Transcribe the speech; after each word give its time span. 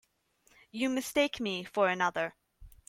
You 0.71 0.89
mistake 0.89 1.39
me 1.39 1.63
for 1.63 1.87
another. 1.87 2.33